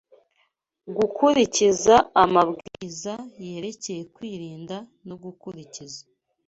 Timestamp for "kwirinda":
4.15-4.77